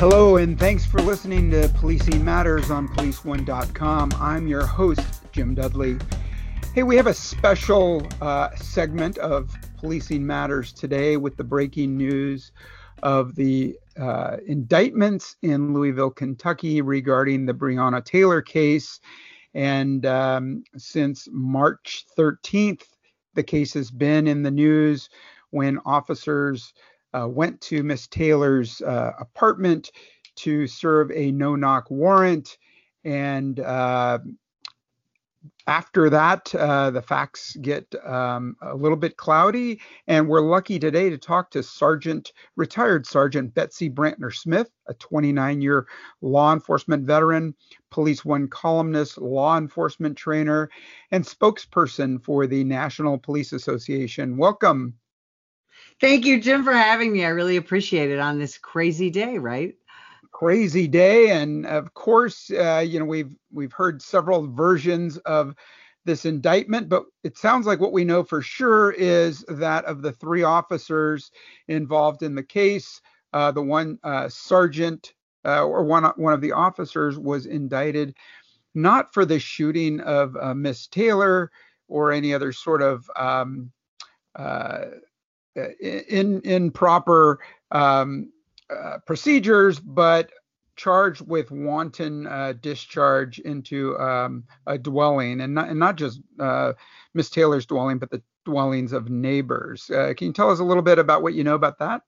Hello, 0.00 0.38
and 0.38 0.58
thanks 0.58 0.86
for 0.86 1.02
listening 1.02 1.50
to 1.50 1.68
Policing 1.74 2.24
Matters 2.24 2.70
on 2.70 2.88
PoliceOne.com. 2.88 4.10
I'm 4.16 4.48
your 4.48 4.64
host, 4.64 5.02
Jim 5.30 5.54
Dudley. 5.54 5.98
Hey, 6.74 6.84
we 6.84 6.96
have 6.96 7.06
a 7.06 7.12
special 7.12 8.08
uh, 8.22 8.48
segment 8.56 9.18
of 9.18 9.54
Policing 9.76 10.26
Matters 10.26 10.72
today 10.72 11.18
with 11.18 11.36
the 11.36 11.44
breaking 11.44 11.98
news 11.98 12.52
of 13.02 13.34
the 13.34 13.78
uh, 14.00 14.38
indictments 14.46 15.36
in 15.42 15.74
Louisville, 15.74 16.08
Kentucky 16.08 16.80
regarding 16.80 17.44
the 17.44 17.52
Breonna 17.52 18.02
Taylor 18.02 18.40
case. 18.40 19.00
And 19.52 20.06
um, 20.06 20.64
since 20.78 21.28
March 21.30 22.06
13th, 22.16 22.84
the 23.34 23.42
case 23.42 23.74
has 23.74 23.90
been 23.90 24.26
in 24.26 24.44
the 24.44 24.50
news 24.50 25.10
when 25.50 25.78
officers 25.84 26.72
uh, 27.14 27.28
went 27.28 27.60
to 27.62 27.82
Miss 27.82 28.06
Taylor's 28.06 28.80
uh, 28.82 29.12
apartment 29.18 29.90
to 30.36 30.66
serve 30.66 31.10
a 31.12 31.30
no 31.32 31.56
knock 31.56 31.90
warrant. 31.90 32.56
And 33.04 33.58
uh, 33.60 34.18
after 35.66 36.10
that, 36.10 36.54
uh, 36.54 36.90
the 36.90 37.02
facts 37.02 37.56
get 37.56 37.94
um, 38.04 38.56
a 38.62 38.74
little 38.74 38.96
bit 38.96 39.16
cloudy. 39.16 39.80
And 40.06 40.28
we're 40.28 40.40
lucky 40.40 40.78
today 40.78 41.10
to 41.10 41.18
talk 41.18 41.50
to 41.50 41.62
Sergeant, 41.62 42.32
retired 42.56 43.06
Sergeant 43.06 43.54
Betsy 43.54 43.88
Brantner 43.88 44.34
Smith, 44.34 44.70
a 44.88 44.94
29 44.94 45.60
year 45.60 45.86
law 46.20 46.52
enforcement 46.52 47.04
veteran, 47.04 47.54
Police 47.90 48.24
One 48.24 48.48
columnist, 48.48 49.18
law 49.18 49.56
enforcement 49.56 50.16
trainer, 50.16 50.70
and 51.10 51.24
spokesperson 51.24 52.22
for 52.22 52.46
the 52.46 52.64
National 52.64 53.18
Police 53.18 53.52
Association. 53.52 54.36
Welcome. 54.36 54.94
Thank 56.00 56.24
you, 56.24 56.40
Jim, 56.40 56.64
for 56.64 56.72
having 56.72 57.12
me. 57.12 57.24
I 57.24 57.28
really 57.28 57.56
appreciate 57.56 58.10
it 58.10 58.18
on 58.18 58.38
this 58.38 58.56
crazy 58.56 59.10
day, 59.10 59.38
right? 59.38 59.74
Crazy 60.32 60.88
day, 60.88 61.30
and 61.30 61.66
of 61.66 61.92
course, 61.92 62.50
uh, 62.50 62.82
you 62.86 62.98
know 62.98 63.04
we've 63.04 63.34
we've 63.52 63.72
heard 63.72 64.00
several 64.00 64.46
versions 64.46 65.18
of 65.18 65.54
this 66.06 66.24
indictment, 66.24 66.88
but 66.88 67.04
it 67.24 67.36
sounds 67.36 67.66
like 67.66 67.80
what 67.80 67.92
we 67.92 68.04
know 68.04 68.24
for 68.24 68.40
sure 68.40 68.92
is 68.92 69.44
that 69.48 69.84
of 69.84 70.00
the 70.00 70.12
three 70.12 70.42
officers 70.42 71.30
involved 71.68 72.22
in 72.22 72.34
the 72.34 72.42
case, 72.42 73.02
uh, 73.34 73.52
the 73.52 73.60
one 73.60 73.98
uh, 74.02 74.28
sergeant 74.28 75.12
uh, 75.44 75.62
or 75.62 75.84
one 75.84 76.04
one 76.16 76.32
of 76.32 76.40
the 76.40 76.52
officers 76.52 77.18
was 77.18 77.44
indicted 77.44 78.16
not 78.74 79.12
for 79.12 79.26
the 79.26 79.38
shooting 79.38 80.00
of 80.00 80.36
uh, 80.40 80.54
Miss 80.54 80.86
Taylor 80.86 81.50
or 81.88 82.12
any 82.12 82.32
other 82.32 82.52
sort 82.52 82.80
of 82.80 83.10
um, 83.16 83.70
uh, 85.56 85.60
uh, 85.60 85.66
in 86.08 86.40
improper 86.44 87.40
um, 87.70 88.30
uh, 88.70 88.98
procedures, 89.06 89.78
but 89.78 90.30
charged 90.76 91.20
with 91.20 91.50
wanton 91.50 92.26
uh, 92.26 92.54
discharge 92.60 93.38
into 93.40 93.98
um, 93.98 94.44
a 94.66 94.78
dwelling, 94.78 95.40
and 95.40 95.54
not, 95.54 95.68
and 95.68 95.78
not 95.78 95.96
just 95.96 96.20
uh, 96.38 96.72
Miss 97.12 97.30
Taylor's 97.30 97.66
dwelling, 97.66 97.98
but 97.98 98.10
the 98.10 98.22
dwellings 98.44 98.92
of 98.92 99.10
neighbors. 99.10 99.90
Uh, 99.90 100.14
can 100.16 100.28
you 100.28 100.32
tell 100.32 100.50
us 100.50 100.60
a 100.60 100.64
little 100.64 100.82
bit 100.82 100.98
about 100.98 101.22
what 101.22 101.34
you 101.34 101.44
know 101.44 101.54
about 101.54 101.78
that? 101.80 102.02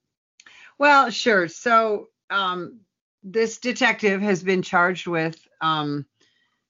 Well, 0.79 1.09
sure. 1.11 1.47
So 1.47 2.07
um, 2.29 2.79
this 3.23 3.59
detective 3.59 4.21
has 4.21 4.43
been 4.43 4.61
charged 4.61 5.05
with 5.05 5.37
um, 5.61 6.05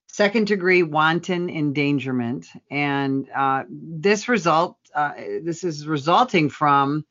second 0.07 0.47
degree 0.47 0.83
wanton 0.83 1.49
endangerment, 1.49 2.47
and 2.69 3.27
uh, 3.35 3.63
this 3.69 4.27
result 4.27 4.77
uh, 4.93 5.13
this 5.41 5.63
is 5.63 5.87
resulting 5.87 6.49
from 6.49 7.05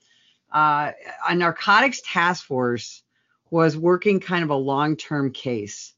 uh, 0.53 0.93
a 1.29 1.35
narcotics 1.35 2.03
task 2.05 2.45
force 2.45 3.03
was 3.51 3.77
working 3.77 4.21
kind 4.21 4.45
of 4.45 4.51
a 4.51 4.55
long-term 4.55 5.33
case, 5.33 5.95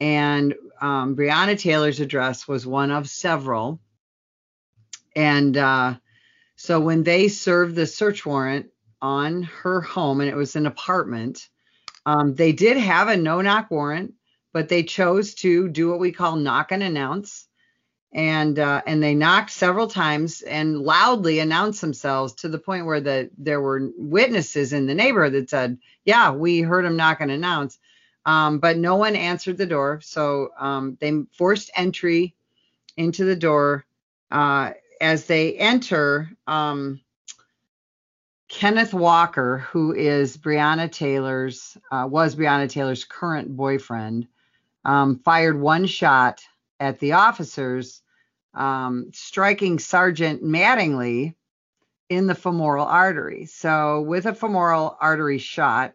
and 0.00 0.54
um, 0.80 1.16
Breonna 1.16 1.58
Taylor's 1.58 2.00
address 2.00 2.46
was 2.46 2.66
one 2.66 2.90
of 2.90 3.08
several. 3.08 3.80
And 5.16 5.56
uh, 5.56 5.94
so 6.54 6.78
when 6.78 7.02
they 7.02 7.26
served 7.28 7.74
the 7.74 7.86
search 7.86 8.24
warrant 8.24 8.70
on 9.02 9.42
her 9.42 9.80
home, 9.80 10.20
and 10.20 10.30
it 10.30 10.36
was 10.36 10.54
an 10.54 10.66
apartment, 10.66 11.48
um, 12.06 12.34
they 12.34 12.52
did 12.52 12.76
have 12.76 13.08
a 13.08 13.16
no-knock 13.16 13.70
warrant, 13.70 14.14
but 14.52 14.68
they 14.68 14.84
chose 14.84 15.34
to 15.36 15.68
do 15.68 15.90
what 15.90 15.98
we 15.98 16.12
call 16.12 16.36
knock 16.36 16.70
and 16.70 16.82
announce 16.82 17.47
and 18.12 18.58
uh, 18.58 18.82
and 18.86 19.02
they 19.02 19.14
knocked 19.14 19.50
several 19.50 19.86
times 19.86 20.40
and 20.42 20.78
loudly 20.78 21.40
announced 21.40 21.80
themselves 21.80 22.32
to 22.34 22.48
the 22.48 22.58
point 22.58 22.86
where 22.86 23.00
the 23.00 23.30
there 23.36 23.60
were 23.60 23.90
witnesses 23.96 24.72
in 24.72 24.86
the 24.86 24.94
neighborhood 24.94 25.34
that 25.34 25.50
said, 25.50 25.78
"Yeah, 26.04 26.32
we 26.32 26.60
heard 26.60 26.84
him 26.84 26.96
knock 26.96 27.20
and 27.20 27.30
announce," 27.30 27.78
um, 28.24 28.60
but 28.60 28.78
no 28.78 28.96
one 28.96 29.14
answered 29.14 29.58
the 29.58 29.66
door. 29.66 30.00
So 30.02 30.50
um, 30.58 30.96
they 31.00 31.12
forced 31.36 31.70
entry 31.74 32.34
into 32.96 33.24
the 33.24 33.36
door. 33.36 33.84
Uh, 34.30 34.72
as 35.00 35.26
they 35.26 35.54
enter, 35.54 36.30
um, 36.46 37.00
Kenneth 38.48 38.94
Walker, 38.94 39.58
who 39.58 39.94
is 39.94 40.36
Breonna 40.38 40.90
Taylor's 40.90 41.76
uh, 41.92 42.08
was 42.10 42.34
Breonna 42.34 42.70
Taylor's 42.70 43.04
current 43.04 43.54
boyfriend, 43.54 44.26
um, 44.86 45.18
fired 45.18 45.60
one 45.60 45.84
shot 45.84 46.42
at 46.80 46.98
the 46.98 47.12
officers, 47.12 48.02
um, 48.54 49.10
striking 49.12 49.78
Sergeant 49.78 50.42
Mattingly 50.42 51.34
in 52.08 52.26
the 52.26 52.34
femoral 52.34 52.86
artery. 52.86 53.46
So, 53.46 54.00
with 54.02 54.26
a 54.26 54.34
femoral 54.34 54.96
artery 55.00 55.38
shot, 55.38 55.92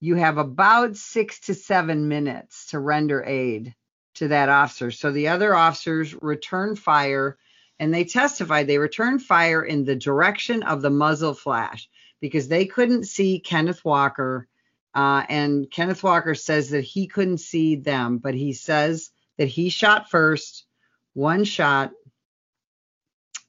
you 0.00 0.14
have 0.16 0.38
about 0.38 0.96
six 0.96 1.40
to 1.40 1.54
seven 1.54 2.08
minutes 2.08 2.66
to 2.68 2.78
render 2.78 3.24
aid 3.24 3.74
to 4.14 4.28
that 4.28 4.48
officer. 4.48 4.90
So, 4.90 5.10
the 5.10 5.28
other 5.28 5.54
officers 5.54 6.14
return 6.22 6.76
fire 6.76 7.38
and 7.78 7.92
they 7.92 8.04
testified 8.04 8.68
they 8.68 8.78
returned 8.78 9.22
fire 9.22 9.64
in 9.64 9.84
the 9.84 9.96
direction 9.96 10.62
of 10.62 10.82
the 10.82 10.90
muzzle 10.90 11.34
flash 11.34 11.88
because 12.20 12.46
they 12.46 12.64
couldn't 12.64 13.04
see 13.04 13.40
Kenneth 13.40 13.84
Walker. 13.84 14.46
Uh, 14.94 15.24
and 15.28 15.68
Kenneth 15.70 16.04
Walker 16.04 16.36
says 16.36 16.70
that 16.70 16.82
he 16.84 17.08
couldn't 17.08 17.38
see 17.38 17.74
them, 17.74 18.18
but 18.18 18.34
he 18.34 18.52
says 18.52 19.10
that 19.42 19.48
he 19.48 19.70
shot 19.70 20.08
first, 20.08 20.66
one 21.14 21.42
shot. 21.42 21.90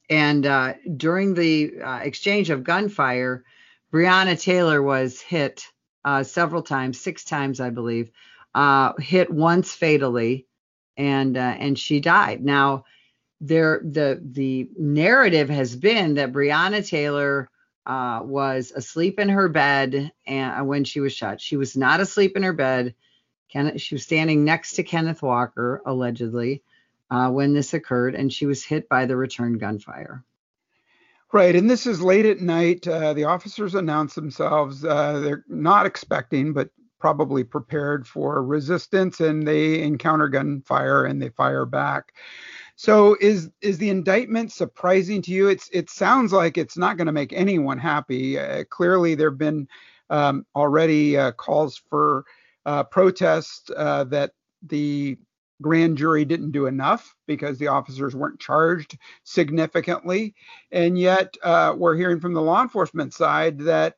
And 0.10 0.44
uh, 0.44 0.74
during 0.98 1.36
the 1.36 1.82
uh, 1.86 2.00
exchange 2.00 2.50
of 2.50 2.64
gunfire, 2.64 3.44
Breonna 3.94 4.42
Taylor 4.42 4.82
was 4.82 5.22
hit 5.22 5.64
uh, 6.04 6.24
several 6.24 6.64
times, 6.64 7.00
six 7.00 7.24
times, 7.24 7.60
I 7.60 7.70
believe, 7.70 8.10
uh, 8.56 8.94
hit 8.98 9.30
once 9.30 9.76
fatally, 9.76 10.48
and 10.98 11.38
uh, 11.38 11.58
and 11.60 11.78
she 11.78 12.00
died. 12.00 12.44
Now, 12.44 12.86
there 13.40 13.80
the 13.84 14.20
the 14.20 14.70
narrative 14.76 15.50
has 15.50 15.76
been 15.76 16.16
that 16.16 16.34
Breonna 16.34 16.84
Taylor 16.88 17.52
uh, 17.86 18.22
was 18.24 18.72
asleep 18.76 19.20
in 19.20 19.30
her 19.30 19.48
bed 19.48 20.12
and 20.26 20.68
when 20.68 20.86
she 20.86 21.02
was 21.02 21.14
shot. 21.14 21.40
She 21.40 21.56
was 21.56 21.78
not 21.78 22.00
asleep 22.00 22.36
in 22.36 22.42
her 22.42 22.54
bed. 22.54 22.96
Kenneth, 23.50 23.82
she 23.82 23.96
was 23.96 24.04
standing 24.04 24.44
next 24.44 24.74
to 24.74 24.84
Kenneth 24.84 25.22
Walker, 25.22 25.82
allegedly, 25.86 26.64
uh, 27.12 27.30
when 27.30 27.54
this 27.54 27.74
occurred, 27.74 28.16
and 28.16 28.32
she 28.32 28.46
was 28.46 28.64
hit 28.64 28.90
by 28.90 29.06
the 29.06 29.16
return 29.16 29.58
gunfire. 29.58 30.24
Right, 31.32 31.56
and 31.56 31.68
this 31.68 31.88
is 31.88 32.00
late 32.02 32.28
at 32.28 32.42
night. 32.42 32.88
Uh, 32.88 33.14
the 33.14 33.24
officers 33.24 33.74
announce 33.74 34.14
themselves. 34.14 34.86
Uh, 34.86 35.20
they're 35.20 35.44
not 35.48 35.88
expecting, 35.88 36.54
but 36.54 36.70
probably 37.00 37.44
prepared 37.44 38.08
for 38.08 38.44
resistance, 38.44 39.20
and 39.20 39.46
they 39.46 39.82
encounter 39.82 40.28
gunfire 40.30 41.06
and 41.06 41.22
they 41.22 41.30
fire 41.30 41.66
back. 41.66 42.14
So, 42.76 43.18
is 43.20 43.50
is 43.62 43.78
the 43.78 43.90
indictment 43.90 44.52
surprising 44.52 45.22
to 45.24 45.32
you? 45.32 45.50
It's 45.50 45.70
it 45.74 45.90
sounds 45.90 46.32
like 46.32 46.58
it's 46.58 46.78
not 46.78 46.98
going 46.98 47.08
to 47.08 47.12
make 47.12 47.34
anyone 47.34 47.78
happy. 47.78 48.40
Uh, 48.40 48.64
clearly, 48.64 49.16
there 49.16 49.32
have 49.32 49.38
been 49.38 49.68
um, 50.10 50.46
already 50.56 51.18
uh, 51.18 51.32
calls 51.32 51.82
for 51.90 52.26
uh, 52.66 52.84
protest 52.84 53.72
uh, 53.72 54.04
that 54.06 54.32
the 54.68 55.18
grand 55.62 55.98
jury 55.98 56.26
didn't 56.26 56.52
do 56.52 56.66
enough 56.66 57.16
because 57.28 57.58
the 57.58 57.68
officers 57.68 58.16
weren't 58.16 58.40
charged 58.40 58.98
significantly. 59.24 60.36
And 60.72 60.98
yet, 60.98 61.36
uh, 61.44 61.74
we're 61.78 61.96
hearing 61.96 62.20
from 62.20 62.34
the 62.34 62.42
law 62.42 62.62
enforcement 62.62 63.14
side 63.14 63.60
that, 63.60 63.96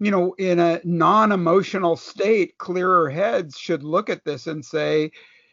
you 0.00 0.10
know, 0.10 0.34
in 0.38 0.58
a 0.58 0.80
non 0.84 1.32
emotional 1.32 1.96
state, 1.96 2.58
clearer 2.58 3.08
heads 3.10 3.58
should 3.58 3.82
look 3.82 4.10
at 4.10 4.24
this 4.24 4.46
and 4.46 4.64
say, 4.64 5.10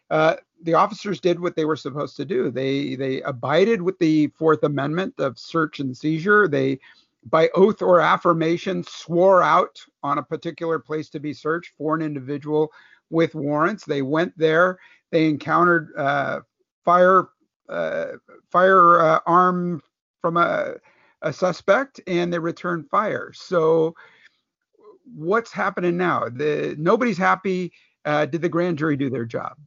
uh, 0.10 0.36
the 0.64 0.74
officers 0.74 1.20
did 1.20 1.40
what 1.40 1.56
they 1.56 1.66
were 1.66 1.76
supposed 1.76 2.16
to 2.18 2.26
do. 2.26 2.50
They 2.50 2.96
they 2.96 3.22
abided 3.22 3.82
with 3.82 3.98
the 4.00 4.28
Fourth 4.28 4.64
Amendment 4.64 5.16
of 5.20 5.38
search 5.38 5.80
and 5.80 5.96
seizure. 5.96 6.48
They 6.48 6.80
by 7.26 7.50
oath 7.56 7.82
or 7.82 8.00
affirmation 8.00 8.84
swore 8.84 9.42
out 9.42 9.80
on 10.04 10.18
a 10.18 10.24
particular 10.24 10.80
place 10.80 11.10
to 11.10 11.20
be 11.20 11.34
searched 11.34 11.74
for 11.78 11.96
an 11.96 12.02
individual 12.02 12.72
with 13.10 13.36
warrants. 13.36 13.86
They 13.86 14.02
went 14.02 14.38
there. 14.38 14.78
They 15.12 15.28
encountered 15.28 15.90
uh, 15.98 16.42
fire 16.84 17.30
uh, 17.68 18.14
firearm 18.52 19.76
uh, 19.76 19.80
from 20.22 20.38
a, 20.38 20.76
a 21.22 21.34
suspect, 21.34 22.00
and 22.08 22.32
they 22.32 22.40
returned 22.40 22.90
fire. 22.90 23.32
So, 23.34 23.96
what's 25.16 25.52
happening 25.52 25.98
now? 25.98 26.30
The 26.30 26.76
nobody's 26.78 27.18
happy. 27.18 27.74
Uh, 28.04 28.26
did 28.26 28.42
the 28.42 28.50
grand 28.50 28.78
jury 28.78 28.96
do 28.96 29.10
their 29.10 29.26
job? 29.26 29.58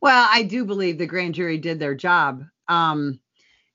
Well, 0.00 0.26
I 0.30 0.44
do 0.44 0.64
believe 0.64 0.96
the 0.96 1.06
grand 1.06 1.34
jury 1.34 1.58
did 1.58 1.78
their 1.78 1.94
job. 1.94 2.44
Um, 2.68 3.20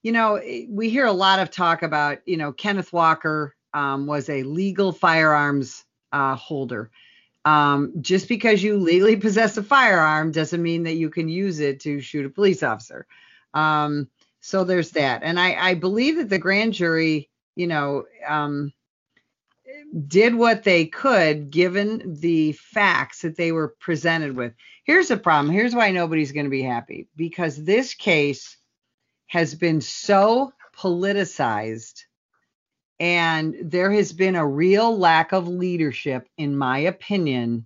you 0.06 0.12
know, 0.12 0.40
we 0.70 0.92
hear 0.92 1.08
a 1.08 1.12
lot 1.12 1.40
of 1.40 1.50
talk 1.50 1.82
about, 1.82 2.20
you 2.28 2.38
know, 2.38 2.52
Kenneth 2.52 2.94
Walker 2.94 3.56
um, 3.74 4.06
was 4.06 4.30
a 4.30 4.44
legal 4.44 4.92
firearms 4.92 5.84
uh, 6.12 6.36
holder. 6.36 6.92
Um, 7.44 7.92
just 8.02 8.30
because 8.30 8.62
you 8.62 8.78
legally 8.78 9.16
possess 9.16 9.58
a 9.58 9.64
firearm 9.64 10.32
doesn't 10.32 10.62
mean 10.62 10.84
that 10.84 10.94
you 10.94 11.10
can 11.10 11.28
use 11.28 11.60
it 11.60 11.80
to 11.80 12.02
shoot 12.02 12.24
a 12.24 12.30
police 12.30 12.62
officer. 12.62 13.08
Um, 13.56 14.08
so 14.42 14.64
there's 14.64 14.92
that. 14.92 15.24
And 15.24 15.40
I, 15.40 15.70
I, 15.70 15.74
believe 15.74 16.18
that 16.18 16.30
the 16.30 16.38
grand 16.38 16.74
jury, 16.74 17.32
you 17.56 17.66
know, 17.66 18.04
um, 18.28 18.74
did 20.08 20.36
what 20.36 20.64
they 20.64 20.86
could 20.86 21.50
given 21.50 22.20
the 22.20 22.52
facts 22.52 23.24
that 23.24 23.38
they 23.38 23.52
were 23.52 23.70
presented 23.80 24.36
with. 24.36 24.54
Here's 24.84 25.08
the 25.08 25.18
problem. 25.18 25.52
Here's 25.52 25.74
why 25.74 25.90
nobody's 25.90 26.32
going 26.32 26.46
to 26.46 26.52
be 26.52 26.62
happy 26.62 27.08
because 27.16 27.64
this 27.64 27.96
case 27.96 28.56
has 29.28 29.56
been 29.56 29.82
so 29.82 30.54
politicized 30.78 32.04
and 33.00 33.56
there 33.62 33.92
has 33.92 34.14
been 34.14 34.36
a 34.36 34.46
real 34.46 34.98
lack 34.98 35.34
of 35.34 35.48
leadership, 35.48 36.30
in 36.38 36.58
my 36.58 36.80
opinion, 36.80 37.66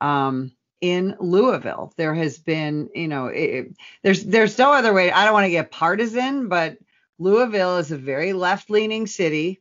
um, 0.00 0.52
in 0.80 1.16
Louisville. 1.20 1.92
There 1.96 2.14
has 2.14 2.38
been, 2.38 2.88
you 2.94 3.08
know, 3.08 3.26
it, 3.26 3.76
there's 4.02 4.24
there's 4.24 4.58
no 4.58 4.72
other 4.72 4.92
way. 4.92 5.12
I 5.12 5.24
don't 5.24 5.34
want 5.34 5.44
to 5.44 5.50
get 5.50 5.70
partisan, 5.70 6.48
but 6.48 6.78
Louisville 7.18 7.78
is 7.78 7.92
a 7.92 7.98
very 7.98 8.32
left-leaning 8.32 9.06
city. 9.06 9.60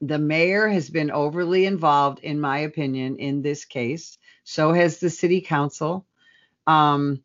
The 0.00 0.18
mayor 0.18 0.68
has 0.68 0.90
been 0.90 1.10
overly 1.10 1.66
involved, 1.66 2.20
in 2.20 2.40
my 2.40 2.60
opinion, 2.60 3.16
in 3.16 3.42
this 3.42 3.64
case. 3.64 4.18
So 4.44 4.72
has 4.72 4.98
the 4.98 5.10
city 5.10 5.40
council. 5.40 6.06
Um, 6.66 7.22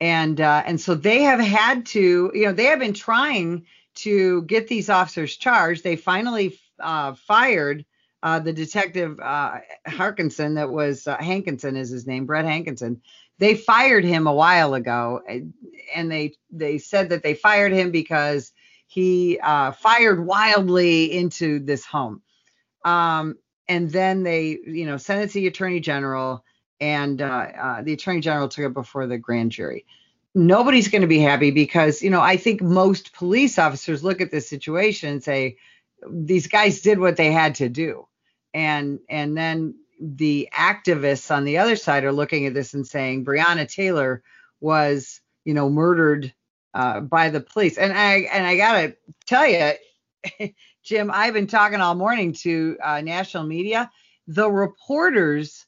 and 0.00 0.40
uh, 0.40 0.62
and 0.66 0.80
so 0.80 0.94
they 0.94 1.22
have 1.22 1.40
had 1.40 1.86
to, 1.86 2.30
you 2.34 2.44
know, 2.46 2.52
they 2.52 2.64
have 2.64 2.78
been 2.78 2.92
trying 2.92 3.66
to 3.96 4.42
get 4.42 4.68
these 4.68 4.90
officers 4.90 5.36
charged. 5.36 5.82
They 5.82 5.96
finally 5.96 6.58
uh, 6.80 7.14
fired 7.14 7.84
uh, 8.22 8.40
the 8.40 8.52
detective 8.52 9.20
uh, 9.20 9.58
Harkinson, 9.86 10.56
that 10.56 10.70
was 10.70 11.06
uh, 11.06 11.16
Hankinson 11.16 11.76
is 11.76 11.90
his 11.90 12.06
name, 12.06 12.26
Brett 12.26 12.44
Hankinson. 12.44 13.00
They 13.38 13.54
fired 13.54 14.04
him 14.04 14.26
a 14.26 14.34
while 14.34 14.74
ago, 14.74 15.20
and 15.94 16.10
they 16.10 16.34
they 16.50 16.78
said 16.78 17.10
that 17.10 17.22
they 17.22 17.34
fired 17.34 17.72
him 17.72 17.90
because 17.90 18.52
he 18.86 19.38
uh, 19.42 19.72
fired 19.72 20.24
wildly 20.24 21.12
into 21.12 21.58
this 21.60 21.84
home. 21.84 22.22
Um, 22.84 23.36
and 23.68 23.90
then 23.90 24.22
they, 24.22 24.58
you 24.66 24.86
know, 24.86 24.96
sent 24.96 25.22
it 25.22 25.28
to 25.28 25.34
the 25.34 25.48
attorney 25.48 25.80
general, 25.80 26.44
and 26.80 27.22
uh, 27.22 27.24
uh, 27.24 27.82
the 27.82 27.92
attorney 27.92 28.20
general 28.20 28.48
took 28.48 28.64
it 28.64 28.74
before 28.74 29.06
the 29.06 29.18
grand 29.18 29.52
jury. 29.52 29.86
Nobody's 30.34 30.88
going 30.88 31.02
to 31.02 31.08
be 31.08 31.20
happy 31.20 31.50
because 31.50 32.02
you 32.02 32.10
know 32.10 32.20
i 32.20 32.36
think 32.36 32.60
most 32.60 33.14
police 33.14 33.58
officers 33.58 34.04
look 34.04 34.20
at 34.20 34.30
this 34.30 34.48
situation 34.48 35.08
and 35.08 35.24
say 35.24 35.56
these 36.10 36.46
guys 36.46 36.80
did 36.80 36.98
what 36.98 37.16
they 37.16 37.32
had 37.32 37.56
to 37.56 37.68
do. 37.68 38.06
And 38.54 39.00
and 39.08 39.36
then 39.36 39.76
the 40.00 40.48
activists 40.52 41.34
on 41.34 41.44
the 41.44 41.58
other 41.58 41.76
side 41.76 42.04
are 42.04 42.12
looking 42.12 42.46
at 42.46 42.54
this 42.54 42.74
and 42.74 42.86
saying 42.86 43.24
breonna 43.24 43.66
taylor 43.66 44.22
was 44.60 45.20
you 45.44 45.54
know 45.54 45.70
murdered 45.70 46.32
uh, 46.74 47.00
by 47.00 47.30
the 47.30 47.40
police. 47.40 47.78
And 47.78 47.92
i 47.92 48.20
and 48.32 48.46
i 48.46 48.56
gotta 48.56 48.96
tell 49.26 49.46
you 49.46 49.72
jim 50.82 51.10
i've 51.12 51.34
been 51.34 51.46
talking 51.46 51.80
all 51.80 51.94
morning 51.94 52.32
to 52.34 52.76
uh, 52.82 53.00
national 53.00 53.44
media. 53.44 53.90
The 54.28 54.50
reporters 54.50 55.65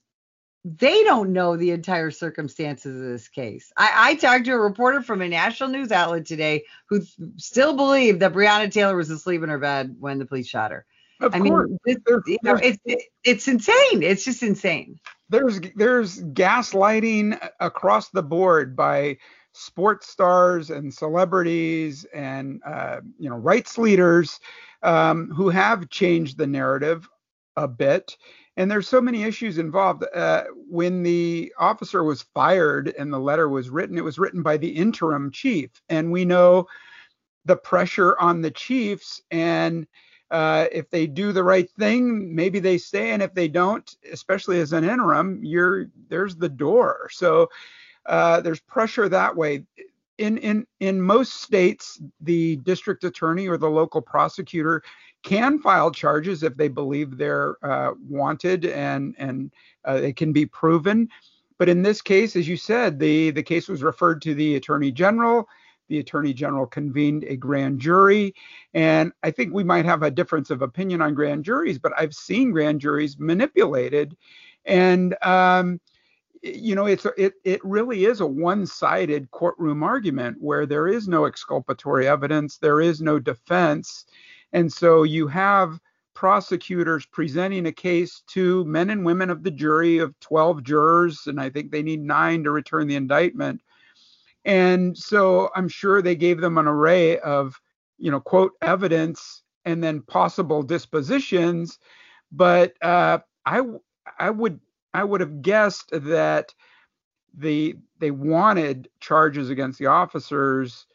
they 0.77 1.03
don't 1.05 1.33
know 1.33 1.57
the 1.57 1.71
entire 1.71 2.11
circumstances 2.11 3.01
of 3.01 3.09
this 3.09 3.29
case. 3.29 3.73
I, 3.77 4.11
I, 4.11 4.15
talked 4.17 4.45
to 4.47 4.53
a 4.53 4.59
reporter 4.59 5.03
from 5.03 5.23
a 5.23 5.29
national 5.29 5.71
news 5.71 5.93
outlet 5.93 6.27
today 6.27 6.65
who 6.87 7.03
still 7.37 7.75
believed 7.75 8.21
that 8.21 8.33
Breonna 8.33 8.71
Taylor 8.71 8.97
was 8.97 9.11
asleep 9.11 9.43
in 9.43 9.49
her 9.49 9.59
bed 9.59 9.97
when 9.99 10.19
the 10.19 10.27
police 10.27 10.49
shot 10.49 10.71
her. 10.71 10.85
Of 11.21 11.35
I 11.35 11.41
course. 11.41 11.69
mean, 11.69 11.79
this, 11.85 11.97
you 12.27 12.39
know, 12.43 12.59
it's 12.63 12.79
it's 13.25 13.49
insane. 13.49 14.03
It's 14.03 14.25
just 14.25 14.43
insane. 14.43 15.01
There's 15.29 15.61
there's 15.75 16.23
gaslighting 16.23 17.39
across 17.59 18.11
the 18.11 18.23
board 18.23 18.77
by 18.77 19.19
sports 19.53 20.09
stars 20.09 20.71
and 20.71 20.95
celebrities 20.95 22.05
and 22.15 22.61
uh, 22.65 23.01
you 23.19 23.29
know 23.29 23.37
rights 23.37 23.79
leaders 23.79 24.39
um, 24.83 25.31
who 25.31 25.49
have 25.49 25.91
changed 25.91 26.39
the 26.39 26.47
narrative 26.47 27.09
a 27.57 27.67
bit 27.67 28.17
and 28.59 28.69
there's 28.69 28.89
so 28.89 29.01
many 29.01 29.23
issues 29.23 29.57
involved. 29.57 30.05
Uh, 30.13 30.45
when 30.69 31.05
the 31.05 31.55
officer 31.59 32.03
was 32.03 32.23
fired 32.35 32.93
and 32.99 33.13
the 33.13 33.19
letter 33.19 33.49
was 33.49 33.71
written, 33.71 33.97
it 33.97 34.05
was 34.05 34.19
written 34.19 34.43
by 34.43 34.57
the 34.57 34.69
interim 34.69 35.31
chief, 35.31 35.71
and 35.89 36.11
we 36.11 36.25
know 36.25 36.67
the 37.45 37.57
pressure 37.57 38.19
on 38.19 38.43
the 38.43 38.51
chiefs. 38.51 39.23
And 39.31 39.87
uh, 40.33 40.67
if 40.73 40.91
they 40.91 41.07
do 41.07 41.31
the 41.31 41.45
right 41.45 41.71
thing, 41.79 42.35
maybe 42.35 42.59
they 42.59 42.79
stay, 42.79 43.13
and 43.13 43.23
if 43.23 43.33
they 43.33 43.47
don't, 43.47 43.89
especially 44.13 44.61
as 44.61 44.73
an 44.73 44.83
interim, 44.83 45.41
you're 45.45 45.87
there's 46.09 46.35
the 46.35 46.49
door. 46.49 47.09
So 47.13 47.49
uh, 48.07 48.41
there's 48.41 48.61
pressure 48.61 49.09
that 49.09 49.37
way. 49.37 49.67
In 50.19 50.37
in 50.39 50.67
in 50.81 51.01
most 51.01 51.43
states, 51.43 52.03
the 52.21 52.57
district 52.57 53.05
attorney 53.05 53.47
or 53.47 53.57
the 53.57 53.71
local 53.71 54.03
prosecutor 54.03 54.83
can 55.23 55.59
file 55.59 55.91
charges 55.91 56.43
if 56.43 56.57
they 56.57 56.69
believe 56.69 57.17
they're 57.17 57.57
uh, 57.63 57.93
wanted 58.09 58.65
and 58.67 59.15
and 59.19 59.53
uh, 59.87 60.01
it 60.03 60.17
can 60.17 60.33
be 60.33 60.47
proven. 60.47 61.09
But 61.59 61.69
in 61.69 61.83
this 61.83 62.01
case, 62.01 62.37
as 62.37 62.47
you 62.49 62.57
said, 62.57 62.99
the 62.99 63.31
the 63.31 63.43
case 63.43 63.69
was 63.69 63.83
referred 63.83 64.23
to 64.23 64.35
the 64.35 64.57
attorney 64.57 64.93
general. 64.93 65.49
The 65.89 65.99
attorney 66.01 66.35
general 66.35 66.67
convened 66.67 67.25
a 67.25 67.37
grand 67.37 67.81
jury, 67.81 68.35
and 68.75 69.11
I 69.23 69.31
think 69.31 69.55
we 69.55 69.65
might 69.65 69.87
have 69.87 70.03
a 70.03 70.11
difference 70.11 70.51
of 70.51 70.61
opinion 70.61 71.01
on 71.01 71.15
grand 71.15 71.45
juries, 71.45 71.79
but 71.79 71.95
I've 71.97 72.15
seen 72.15 72.51
grand 72.53 72.81
juries 72.81 73.19
manipulated, 73.19 74.15
and 74.67 75.17
um, 75.23 75.81
you 76.43 76.75
know 76.75 76.85
it's 76.85 77.07
it 77.17 77.33
it 77.43 77.65
really 77.65 78.05
is 78.05 78.21
a 78.21 78.27
one-sided 78.27 79.31
courtroom 79.31 79.83
argument 79.83 80.37
where 80.41 80.67
there 80.67 80.89
is 80.89 81.09
no 81.09 81.25
exculpatory 81.25 82.07
evidence, 82.07 82.59
there 82.59 82.83
is 82.83 83.01
no 83.01 83.19
defense, 83.19 84.05
and 84.53 84.73
so 84.73 85.03
you 85.03 85.27
have 85.29 85.81
prosecutors 86.15 87.07
presenting 87.07 87.67
a 87.67 87.73
case 87.73 88.23
to 88.27 88.65
men 88.65 88.91
and 88.91 89.05
women 89.05 89.31
of 89.31 89.45
the 89.45 89.51
jury 89.51 89.99
of 89.99 90.19
12 90.19 90.65
jurors, 90.65 91.27
and 91.27 91.41
I 91.41 91.49
think 91.49 91.71
they 91.71 91.83
need 91.83 92.01
nine 92.01 92.43
to 92.45 92.51
return 92.51 92.89
the 92.89 92.97
indictment. 92.97 93.61
And 94.45 94.99
so 94.99 95.51
I'm 95.55 95.69
sure 95.69 96.03
they 96.03 96.17
gave 96.17 96.41
them 96.41 96.59
an 96.59 96.67
array 96.67 97.19
of, 97.21 97.61
you 97.99 98.11
know, 98.11 98.19
quote, 98.19 98.53
evidence 98.63 99.43
and 99.65 99.85
then 99.85 100.03
possible 100.03 100.63
dispositions. 100.63 101.79
But 102.33 102.75
uh, 102.83 103.19
I, 103.47 103.63
I 104.19 104.31
would, 104.31 104.59
I 104.95 105.05
would 105.05 105.21
have 105.21 105.43
guessed 105.43 105.91
that 105.93 106.53
the 107.37 107.77
they 108.01 108.11
wanted 108.11 108.89
charges 109.01 109.51
against 109.51 109.79
the 109.79 109.87
officers 109.87 110.87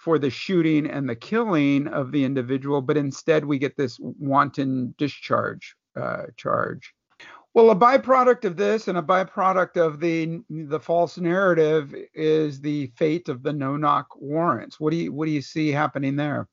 for 0.00 0.18
the 0.18 0.30
shooting 0.30 0.86
and 0.88 1.08
the 1.08 1.14
killing 1.14 1.86
of 1.86 2.10
the 2.10 2.24
individual, 2.24 2.80
but 2.80 2.96
instead 2.96 3.44
we 3.44 3.58
get 3.58 3.76
this 3.76 3.98
wanton 4.00 4.94
discharge 4.96 5.76
uh, 5.94 6.22
charge. 6.36 6.94
Well, 7.52 7.70
a 7.70 7.76
byproduct 7.76 8.44
of 8.44 8.56
this 8.56 8.88
and 8.88 8.96
a 8.96 9.02
byproduct 9.02 9.76
of 9.76 10.00
the 10.00 10.40
the 10.48 10.80
false 10.80 11.18
narrative 11.18 11.94
is 12.14 12.60
the 12.60 12.86
fate 12.96 13.28
of 13.28 13.42
the 13.42 13.52
no-knock 13.52 14.08
warrants. 14.16 14.80
What 14.80 14.92
do 14.92 14.96
you 14.96 15.12
what 15.12 15.26
do 15.26 15.32
you 15.32 15.42
see 15.42 15.70
happening 15.70 16.16
there? 16.16 16.48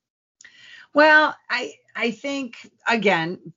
Well, 0.93 1.35
I 1.49 1.75
I 1.95 2.11
think 2.11 2.55
again, 2.87 3.53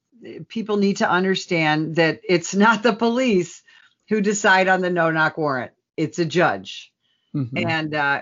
people 0.48 0.76
need 0.76 0.98
to 0.98 1.10
understand 1.10 1.96
that 1.96 2.20
it's 2.28 2.54
not 2.54 2.82
the 2.82 2.92
police 2.92 3.62
who 4.08 4.20
decide 4.20 4.68
on 4.68 4.82
the 4.82 4.90
no-knock 4.90 5.38
warrant; 5.38 5.72
it's 5.96 6.18
a 6.18 6.26
judge, 6.26 6.92
mm-hmm. 7.34 7.56
and 7.56 7.94
uh, 7.94 8.20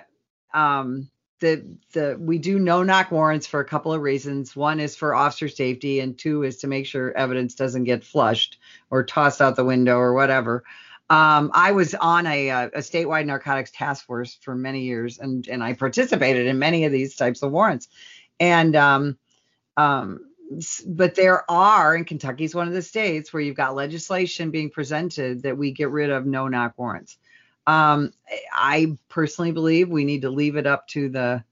um, 0.54 1.10
the 1.40 1.64
the 1.92 2.16
we 2.18 2.38
do 2.38 2.58
no 2.58 2.82
knock 2.82 3.10
warrants 3.10 3.46
for 3.46 3.60
a 3.60 3.64
couple 3.64 3.92
of 3.92 4.00
reasons. 4.00 4.56
One 4.56 4.80
is 4.80 4.96
for 4.96 5.14
officer 5.14 5.48
safety, 5.48 6.00
and 6.00 6.18
two 6.18 6.42
is 6.42 6.58
to 6.58 6.66
make 6.66 6.86
sure 6.86 7.16
evidence 7.16 7.54
doesn't 7.54 7.84
get 7.84 8.04
flushed 8.04 8.58
or 8.90 9.04
tossed 9.04 9.40
out 9.40 9.56
the 9.56 9.64
window 9.64 9.98
or 9.98 10.14
whatever. 10.14 10.64
Um, 11.10 11.50
I 11.54 11.72
was 11.72 11.94
on 11.94 12.26
a, 12.26 12.50
uh, 12.50 12.66
a, 12.66 12.78
statewide 12.80 13.24
narcotics 13.24 13.70
task 13.70 14.04
force 14.04 14.38
for 14.42 14.54
many 14.54 14.82
years, 14.82 15.18
and 15.18 15.46
and 15.48 15.62
I 15.62 15.72
participated 15.72 16.46
in 16.46 16.58
many 16.58 16.84
of 16.84 16.92
these 16.92 17.16
types 17.16 17.42
of 17.42 17.50
warrants. 17.50 17.88
And 18.38 18.76
um, 18.76 19.18
um, 19.76 20.20
but 20.86 21.14
there 21.14 21.50
are, 21.50 21.94
and 21.94 22.06
Kentucky's 22.06 22.54
one 22.54 22.68
of 22.68 22.74
the 22.74 22.82
states 22.82 23.32
where 23.32 23.42
you've 23.42 23.56
got 23.56 23.74
legislation 23.74 24.50
being 24.50 24.70
presented 24.70 25.42
that 25.42 25.58
we 25.58 25.72
get 25.72 25.90
rid 25.90 26.10
of 26.10 26.26
no 26.26 26.48
knock 26.48 26.74
warrants. 26.76 27.18
Um, 27.68 28.14
I 28.50 28.96
personally 29.10 29.52
believe 29.52 29.90
we 29.90 30.06
need 30.06 30.22
to 30.22 30.30
leave 30.30 30.56
it 30.56 30.66
up 30.66 30.88
to 30.88 31.10
the 31.10 31.44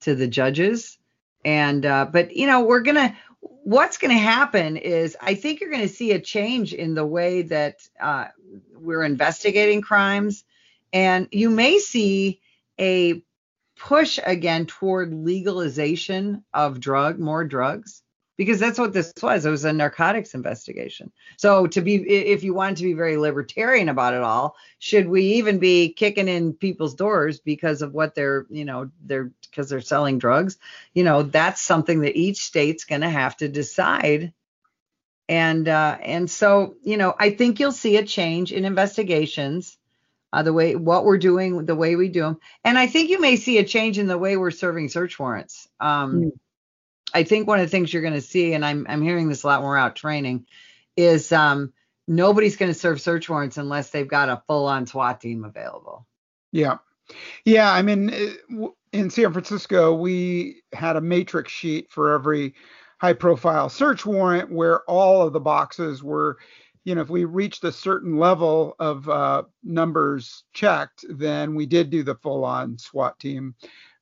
to 0.00 0.16
the 0.16 0.26
judges. 0.26 0.98
And 1.44 1.86
uh, 1.86 2.06
but 2.06 2.34
you 2.34 2.48
know 2.48 2.62
we're 2.62 2.80
gonna 2.80 3.16
what's 3.40 3.96
going 3.96 4.12
to 4.12 4.20
happen 4.20 4.76
is 4.76 5.16
I 5.20 5.34
think 5.34 5.60
you're 5.60 5.70
going 5.70 5.86
to 5.86 5.88
see 5.88 6.10
a 6.10 6.18
change 6.18 6.74
in 6.74 6.94
the 6.94 7.06
way 7.06 7.42
that 7.42 7.76
uh, 8.00 8.26
we're 8.74 9.04
investigating 9.04 9.80
crimes, 9.80 10.44
and 10.92 11.28
you 11.30 11.50
may 11.50 11.78
see 11.78 12.40
a 12.78 13.22
push 13.78 14.18
again 14.26 14.66
toward 14.66 15.14
legalization 15.14 16.44
of 16.52 16.80
drug, 16.80 17.18
more 17.18 17.44
drugs 17.44 18.02
because 18.40 18.58
that's 18.58 18.78
what 18.78 18.94
this 18.94 19.12
was. 19.22 19.44
It 19.44 19.50
was 19.50 19.66
a 19.66 19.72
narcotics 19.74 20.32
investigation. 20.32 21.12
So 21.36 21.66
to 21.66 21.82
be, 21.82 21.96
if 21.96 22.42
you 22.42 22.54
wanted 22.54 22.78
to 22.78 22.84
be 22.84 22.94
very 22.94 23.18
libertarian 23.18 23.90
about 23.90 24.14
it 24.14 24.22
all, 24.22 24.56
should 24.78 25.06
we 25.06 25.34
even 25.34 25.58
be 25.58 25.92
kicking 25.92 26.26
in 26.26 26.54
people's 26.54 26.94
doors 26.94 27.38
because 27.38 27.82
of 27.82 27.92
what 27.92 28.14
they're, 28.14 28.46
you 28.48 28.64
know, 28.64 28.90
they're 29.04 29.30
because 29.42 29.68
they're 29.68 29.82
selling 29.82 30.16
drugs? 30.16 30.56
You 30.94 31.04
know, 31.04 31.22
that's 31.22 31.60
something 31.60 32.00
that 32.00 32.16
each 32.16 32.38
state's 32.38 32.86
going 32.86 33.02
to 33.02 33.10
have 33.10 33.36
to 33.36 33.48
decide. 33.48 34.32
And 35.28 35.68
uh, 35.68 35.98
and 36.00 36.30
so 36.30 36.76
you 36.82 36.96
know, 36.96 37.14
I 37.18 37.32
think 37.32 37.60
you'll 37.60 37.72
see 37.72 37.98
a 37.98 38.06
change 38.06 38.52
in 38.52 38.64
investigations. 38.64 39.76
Uh, 40.32 40.44
the 40.44 40.52
way 40.54 40.76
what 40.76 41.04
we're 41.04 41.18
doing, 41.18 41.66
the 41.66 41.74
way 41.74 41.94
we 41.94 42.08
do 42.08 42.22
them, 42.22 42.40
and 42.64 42.78
I 42.78 42.86
think 42.86 43.10
you 43.10 43.20
may 43.20 43.36
see 43.36 43.58
a 43.58 43.64
change 43.64 43.98
in 43.98 44.06
the 44.06 44.16
way 44.16 44.38
we're 44.38 44.50
serving 44.50 44.88
search 44.88 45.18
warrants. 45.18 45.68
Um, 45.78 46.22
mm 46.22 46.30
I 47.12 47.22
think 47.24 47.46
one 47.46 47.60
of 47.60 47.66
the 47.66 47.70
things 47.70 47.92
you're 47.92 48.02
going 48.02 48.14
to 48.14 48.20
see, 48.20 48.52
and 48.52 48.64
I'm 48.64 48.86
I'm 48.88 49.02
hearing 49.02 49.28
this 49.28 49.42
a 49.42 49.46
lot 49.46 49.62
more 49.62 49.76
out 49.76 49.96
training, 49.96 50.46
is 50.96 51.32
um, 51.32 51.72
nobody's 52.06 52.56
going 52.56 52.72
to 52.72 52.78
serve 52.78 53.00
search 53.00 53.28
warrants 53.28 53.56
unless 53.56 53.90
they've 53.90 54.08
got 54.08 54.28
a 54.28 54.42
full-on 54.46 54.86
SWAT 54.86 55.20
team 55.20 55.44
available. 55.44 56.06
Yeah, 56.52 56.78
yeah. 57.44 57.72
I 57.72 57.82
mean, 57.82 58.12
in 58.92 59.10
San 59.10 59.32
Francisco, 59.32 59.94
we 59.94 60.62
had 60.72 60.96
a 60.96 61.00
matrix 61.00 61.52
sheet 61.52 61.90
for 61.90 62.12
every 62.12 62.54
high-profile 63.00 63.68
search 63.68 64.04
warrant 64.04 64.52
where 64.52 64.80
all 64.82 65.26
of 65.26 65.32
the 65.32 65.40
boxes 65.40 66.02
were. 66.02 66.38
You 66.84 66.94
know, 66.94 67.02
if 67.02 67.10
we 67.10 67.26
reached 67.26 67.62
a 67.64 67.72
certain 67.72 68.16
level 68.16 68.74
of 68.78 69.06
uh, 69.06 69.42
numbers 69.62 70.44
checked, 70.54 71.04
then 71.10 71.54
we 71.54 71.66
did 71.66 71.90
do 71.90 72.02
the 72.02 72.14
full-on 72.14 72.78
SWAT 72.78 73.18
team 73.18 73.54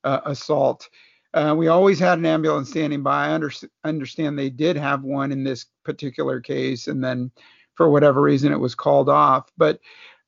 uh, 0.05 0.21
assault. 0.23 0.89
Uh, 1.33 1.53
we 1.57 1.67
always 1.67 1.99
had 1.99 2.17
an 2.17 2.25
ambulance 2.25 2.69
standing 2.69 3.03
by. 3.03 3.27
I 3.27 3.33
under, 3.33 3.51
understand 3.83 4.37
they 4.37 4.49
did 4.49 4.75
have 4.77 5.03
one 5.03 5.31
in 5.31 5.43
this 5.43 5.65
particular 5.83 6.39
case, 6.39 6.87
and 6.87 7.03
then 7.03 7.31
for 7.75 7.89
whatever 7.89 8.21
reason 8.21 8.51
it 8.51 8.59
was 8.59 8.75
called 8.75 9.09
off. 9.09 9.51
But 9.57 9.79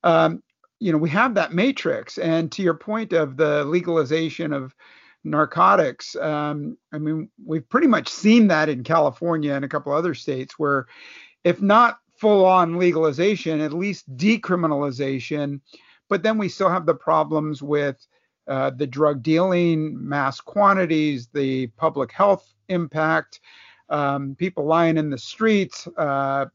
um, 0.03 0.43
you 0.81 0.91
know, 0.91 0.97
we 0.97 1.09
have 1.11 1.35
that 1.35 1.53
matrix. 1.53 2.17
And 2.17 2.51
to 2.53 2.63
your 2.63 2.73
point 2.73 3.13
of 3.13 3.37
the 3.37 3.63
legalization 3.65 4.51
of 4.51 4.75
narcotics, 5.23 6.15
um, 6.15 6.75
I 6.91 6.97
mean, 6.97 7.29
we've 7.45 7.69
pretty 7.69 7.87
much 7.87 8.09
seen 8.09 8.47
that 8.47 8.67
in 8.67 8.83
California 8.83 9.53
and 9.53 9.63
a 9.63 9.69
couple 9.69 9.93
other 9.93 10.15
states 10.15 10.57
where, 10.57 10.87
if 11.43 11.61
not 11.61 11.99
full 12.17 12.45
on 12.45 12.79
legalization, 12.79 13.61
at 13.61 13.73
least 13.73 14.15
decriminalization. 14.17 15.61
But 16.09 16.23
then 16.23 16.39
we 16.39 16.49
still 16.49 16.69
have 16.69 16.87
the 16.87 16.95
problems 16.95 17.61
with 17.61 18.03
uh, 18.47 18.71
the 18.71 18.87
drug 18.87 19.21
dealing, 19.23 19.97
mass 20.07 20.39
quantities, 20.39 21.27
the 21.27 21.67
public 21.77 22.11
health 22.11 22.53
impact, 22.69 23.39
um, 23.89 24.35
people 24.35 24.65
lying 24.65 24.97
in 24.97 25.09
the 25.09 25.17
streets, 25.17 25.87
uh, 25.97 26.45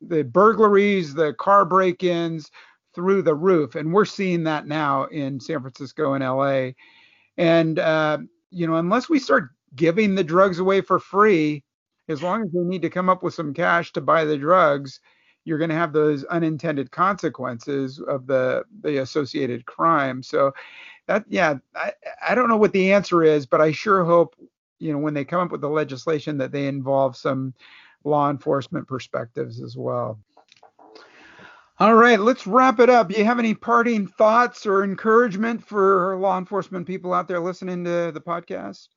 the 0.00 0.22
burglaries, 0.24 1.14
the 1.14 1.34
car 1.34 1.64
break 1.64 2.02
ins 2.02 2.50
through 2.94 3.22
the 3.22 3.34
roof. 3.34 3.74
And 3.74 3.92
we're 3.92 4.04
seeing 4.04 4.44
that 4.44 4.66
now 4.66 5.04
in 5.04 5.40
San 5.40 5.60
Francisco 5.60 6.14
and 6.14 6.24
LA. 6.24 6.70
And, 7.36 7.78
uh, 7.78 8.18
you 8.50 8.66
know, 8.66 8.76
unless 8.76 9.08
we 9.08 9.18
start 9.18 9.50
giving 9.74 10.14
the 10.14 10.24
drugs 10.24 10.60
away 10.60 10.80
for 10.80 10.98
free, 10.98 11.64
as 12.08 12.22
long 12.22 12.42
as 12.42 12.52
they 12.52 12.60
need 12.60 12.82
to 12.82 12.90
come 12.90 13.08
up 13.08 13.22
with 13.22 13.34
some 13.34 13.52
cash 13.54 13.92
to 13.92 14.00
buy 14.00 14.24
the 14.24 14.36
drugs, 14.36 15.00
you're 15.44 15.58
going 15.58 15.70
to 15.70 15.76
have 15.76 15.92
those 15.92 16.24
unintended 16.24 16.90
consequences 16.90 18.00
of 18.00 18.26
the 18.26 18.64
the 18.82 18.98
associated 18.98 19.66
crime. 19.66 20.22
So 20.22 20.52
that 21.06 21.24
yeah, 21.28 21.56
I, 21.74 21.92
I 22.26 22.34
don't 22.34 22.48
know 22.48 22.56
what 22.56 22.72
the 22.72 22.92
answer 22.92 23.22
is, 23.22 23.46
but 23.46 23.60
I 23.60 23.72
sure 23.72 24.04
hope 24.04 24.36
you 24.78 24.92
know 24.92 24.98
when 24.98 25.14
they 25.14 25.24
come 25.24 25.40
up 25.40 25.52
with 25.52 25.60
the 25.60 25.68
legislation 25.68 26.38
that 26.38 26.52
they 26.52 26.66
involve 26.66 27.16
some 27.16 27.54
law 28.04 28.30
enforcement 28.30 28.86
perspectives 28.86 29.60
as 29.60 29.76
well. 29.76 30.18
All 31.80 31.94
right, 31.94 32.20
let's 32.20 32.46
wrap 32.46 32.78
it 32.78 32.88
up. 32.88 33.16
You 33.16 33.24
have 33.24 33.40
any 33.40 33.52
parting 33.52 34.06
thoughts 34.06 34.64
or 34.64 34.84
encouragement 34.84 35.66
for 35.66 36.16
law 36.18 36.38
enforcement 36.38 36.86
people 36.86 37.12
out 37.12 37.26
there 37.26 37.40
listening 37.40 37.82
to 37.84 38.12
the 38.12 38.20
podcast? 38.20 38.88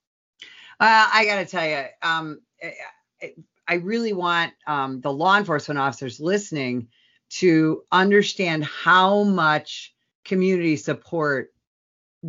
Uh, 0.80 1.10
I 1.12 1.26
got 1.26 1.38
to 1.38 1.46
tell 1.46 1.68
you, 1.68 1.86
um, 2.04 2.40
I 3.68 3.76
really 3.76 4.14
want 4.14 4.54
um, 4.68 5.02
the 5.02 5.12
law 5.12 5.38
enforcement 5.38 5.80
officers 5.80 6.20
listening 6.20 6.90
to 7.30 7.84
understand 7.92 8.64
how 8.64 9.24
much 9.24 9.96
community 10.24 10.76
support 10.76 11.52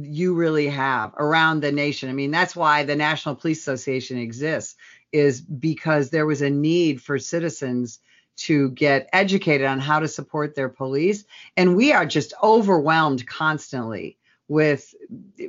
you 0.03 0.35
really 0.35 0.69
have 0.69 1.13
around 1.17 1.61
the 1.61 1.73
nation. 1.73 2.09
I 2.09 2.13
mean, 2.13 2.31
that's 2.31 2.57
why 2.57 2.85
the 2.85 2.97
National 2.97 3.35
Police 3.35 3.61
Association 3.61 4.19
exists, 4.19 4.77
is 5.13 5.41
because 5.41 6.11
there 6.11 6.27
was 6.27 6.43
a 6.43 6.51
need 6.51 7.03
for 7.03 7.19
citizens 7.19 8.01
to 8.37 8.71
get 8.71 9.09
educated 9.13 9.67
on 9.67 9.81
how 9.81 9.99
to 9.99 10.09
support 10.09 10.55
their 10.55 10.69
police. 10.69 11.25
And 11.57 11.77
we 11.77 11.93
are 11.93 12.07
just 12.07 12.33
overwhelmed 12.43 13.27
constantly 13.27 14.17
with 14.47 14.95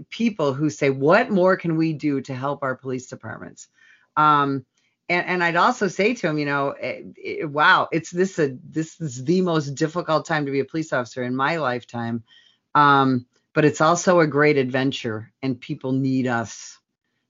people 0.10 0.54
who 0.54 0.70
say, 0.70 0.90
What 0.90 1.30
more 1.30 1.56
can 1.56 1.78
we 1.78 1.94
do 1.94 2.22
to 2.22 2.34
help 2.34 2.64
our 2.64 2.76
police 2.76 3.08
departments? 3.08 3.68
Um, 4.18 4.66
and, 5.08 5.26
and 5.26 5.44
I'd 5.44 5.56
also 5.56 5.88
say 5.88 6.14
to 6.14 6.28
him, 6.28 6.38
you 6.38 6.46
know, 6.46 6.70
it, 6.70 7.06
it, 7.16 7.50
wow, 7.50 7.88
it's 7.92 8.12
this 8.12 8.38
a 8.38 8.56
this 8.70 9.00
is 9.02 9.24
the 9.24 9.42
most 9.42 9.72
difficult 9.72 10.26
time 10.26 10.46
to 10.46 10.52
be 10.52 10.60
a 10.60 10.66
police 10.66 10.94
officer 10.94 11.24
in 11.24 11.36
my 11.36 11.58
lifetime. 11.58 12.24
Um, 12.76 13.26
but 13.54 13.66
it's 13.66 13.82
also 13.82 14.20
a 14.20 14.28
great 14.28 14.58
adventure 14.58 15.32
and 15.42 15.60
people 15.60 15.92
need 15.92 16.28
us. 16.28 16.78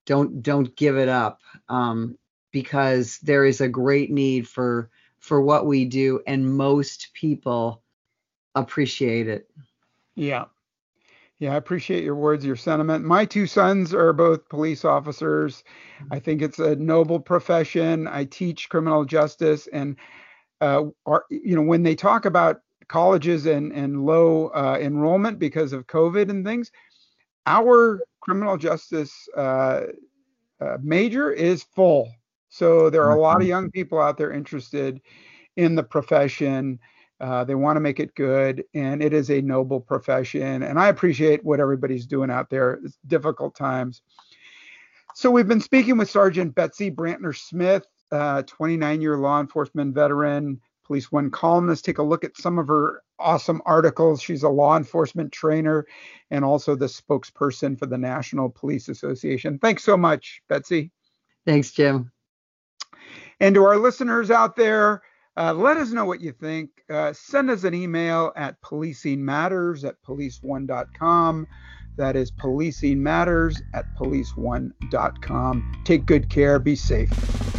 Don't 0.06 0.42
don't 0.42 0.76
give 0.76 0.98
it 0.98 1.10
up 1.10 1.40
um, 1.68 2.18
because 2.52 3.20
there 3.20 3.46
is 3.46 3.62
a 3.62 3.68
great 3.68 4.12
need 4.12 4.48
for 4.48 4.90
for 5.20 5.42
what 5.42 5.66
we 5.66 5.86
do 5.86 6.22
and 6.26 6.56
most 6.56 7.10
people 7.14 7.84
appreciate 8.56 9.28
it. 9.28 9.50
Yeah. 10.16 10.46
Yeah 11.38 11.54
i 11.54 11.56
appreciate 11.56 12.04
your 12.04 12.16
words 12.16 12.46
your 12.46 12.56
sentiment. 12.56 13.06
My 13.06 13.26
two 13.26 13.48
sons 13.48 13.94
are 13.94 14.12
both 14.14 14.50
police 14.50 14.84
officers. 14.84 15.64
I 16.12 16.20
think 16.20 16.42
it's 16.42 16.60
a 16.60 16.76
noble 16.76 17.20
profession. 17.20 18.08
I 18.08 18.26
teach 18.26 18.70
criminal 18.70 19.06
justice 19.06 19.68
and 19.72 19.96
uh, 20.62 20.86
are, 21.06 21.26
you 21.30 21.56
know 21.56 21.62
when 21.62 21.84
they 21.84 21.96
talk 21.96 22.26
about 22.26 22.62
colleges 22.90 23.46
and, 23.46 23.72
and 23.72 24.06
low 24.06 24.48
uh, 24.48 24.78
enrollment 24.82 25.40
because 25.40 25.72
of 25.72 25.88
COVID 25.88 26.30
and 26.30 26.46
things, 26.46 26.72
our 27.46 28.02
criminal 28.20 28.58
justice 28.58 29.14
uh, 29.38 29.84
uh, 30.60 30.78
major 30.82 31.32
is 31.32 31.64
full. 31.64 32.12
So 32.50 32.90
there 32.90 33.04
are 33.04 33.16
a 33.16 33.22
lot 33.22 33.38
of 33.38 33.42
mm-hmm. 33.44 33.50
young 33.50 33.72
people 33.72 34.02
out 34.02 34.18
there 34.18 34.32
interested 34.32 35.00
in 35.56 35.76
the 35.76 35.84
profession. 35.84 36.80
Uh, 37.22 37.44
they 37.44 37.56
want 37.56 37.76
to 37.76 37.82
make 37.82 38.00
it 38.00 38.16
good, 38.16 38.64
and 38.74 39.04
it 39.04 39.14
is 39.14 39.30
a 39.30 39.42
noble 39.42 39.80
profession. 39.80 40.64
And 40.64 40.80
I 40.80 40.88
appreciate 40.88 41.44
what 41.44 41.60
everybody's 41.60 42.08
doing 42.08 42.32
out 42.32 42.50
there. 42.50 42.80
It's 42.84 42.98
difficult 43.08 43.56
times. 43.56 44.02
So 45.16 45.30
we've 45.30 45.48
been 45.48 45.62
speaking 45.62 45.98
with 45.98 46.10
Sergeant 46.10 46.56
Betsy 46.56 46.90
Brantner 46.90 47.38
Smith, 47.38 47.86
29 48.10 49.02
year 49.02 49.18
law 49.18 49.40
enforcement 49.42 49.94
veteran, 49.94 50.62
Police 50.90 51.12
One 51.12 51.30
columnist. 51.30 51.86
Take 51.86 52.00
a 52.00 52.04
look 52.04 52.24
at 52.24 52.36
some 52.36 52.58
of 52.58 52.68
her 52.68 53.04
awesome 53.20 53.62
articles. 53.68 54.24
She's 54.24 54.42
a 54.42 54.50
law 54.50 54.76
enforcement 54.76 55.32
trainer 55.32 55.86
and 56.32 56.44
also 56.44 56.74
the 56.74 56.88
spokesperson 56.88 57.78
for 57.78 57.86
the 57.86 57.98
National 57.98 58.50
Police 58.50 58.90
Association. 58.90 59.60
Thanks 59.60 59.84
so 59.84 59.96
much, 59.96 60.42
Betsy. 60.50 60.90
Thanks, 61.46 61.70
Jim. 61.70 62.12
And 63.40 63.54
to 63.54 63.64
our 63.66 63.78
listeners 63.78 64.32
out 64.32 64.56
there, 64.56 65.04
uh, 65.38 65.54
let 65.54 65.78
us 65.78 65.92
know 65.92 66.06
what 66.06 66.22
you 66.22 66.32
think. 66.32 66.72
Uh, 66.90 67.14
send 67.14 67.52
us 67.52 67.64
an 67.66 67.76
email 67.76 68.34
at 68.36 68.60
policingmatters 68.64 69.88
at 69.88 70.02
policeone.com. 70.02 71.48
That 71.98 72.16
is 72.16 72.32
policingmatters 72.32 73.62
at 73.76 73.86
policeone.com. 73.96 75.82
Take 75.86 76.08
good 76.08 76.32
care. 76.32 76.58
Be 76.58 76.76
safe. 76.76 77.59